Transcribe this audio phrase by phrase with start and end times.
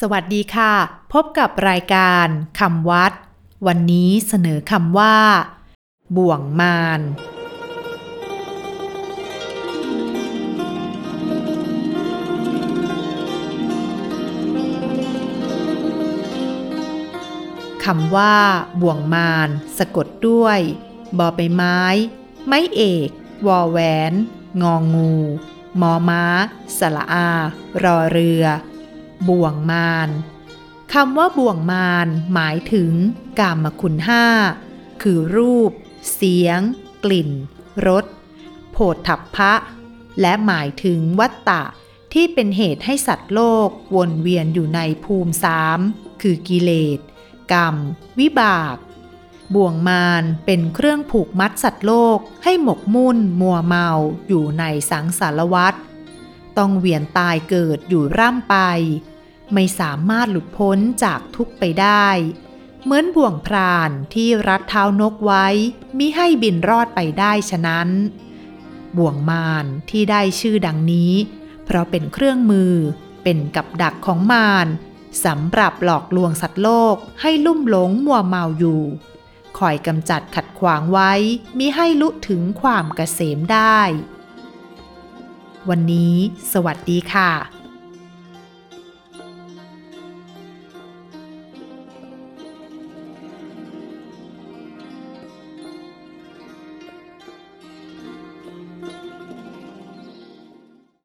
[0.00, 0.72] สวัสดีค่ะ
[1.12, 2.26] พบกับรายการ
[2.60, 3.12] คำวัด
[3.66, 5.16] วันนี้เสนอคำว่า
[6.16, 7.00] บ่วงมาร
[17.84, 18.36] คำว่า
[18.80, 20.58] บ่วงมารสะกดด้วย
[21.18, 21.80] บอใบไม้
[22.46, 23.08] ไม้เอก
[23.46, 23.78] วอแหว
[24.10, 24.12] น
[24.62, 25.14] งองงู
[25.80, 26.24] มอม้า
[26.78, 27.30] สละอา
[27.82, 28.46] รอเรือ
[29.28, 30.08] บ่วงมาร
[30.92, 32.92] คำว่าบ่วงมารหมายถึง
[33.38, 34.24] กามคุณห้า
[35.02, 35.72] คือรูป
[36.14, 36.60] เสียง
[37.04, 37.30] กลิ่น
[37.86, 38.04] รส
[38.72, 39.52] โผฏฐัพพะ
[40.20, 41.62] และหมายถึงวัตตะ
[42.12, 45.78] ที่เป็นเหตุให้สัตว์โลกวนเวียนอยู่ในภูมิสาม
[46.22, 46.98] คือกิเลส
[47.52, 47.76] กรรม
[48.18, 48.76] วิบาก
[49.54, 53.88] บ่วงมารเป็นเครื่องผูกมัดสัตว์โลกให้หมกมุ่นมัวเมา
[54.28, 55.74] อยู่ในสังสารวัฏ
[56.58, 58.56] ต้องเวียนตายเกิดอยู่ร่ำไป
[59.54, 62.08] ไม่สามารถหลุดพ้นจากทุกไปได้
[62.82, 65.46] เหมือนบ่วงพรานที่รัดเท้านกไว้
[65.98, 67.88] มิให้บินรอดไปได้ฉะนั้น
[68.96, 71.12] บ่วงมารที่ได้ชื่อดังนี้
[71.64, 72.74] เพราะเป็นเครื่องมือ
[73.22, 74.66] เป็นกับดักของมาร
[75.24, 78.82] สำหรับหลอกลวงสัตว์โลกให้ลุ่มหลงมัวเมาอยู่
[79.58, 81.12] คอยกำจัดขัดขวางไว้
[81.58, 83.80] มิให้ลุถึงความเกษมได้
[85.70, 86.14] วันนี้
[86.52, 87.30] สวัสดีค่ะ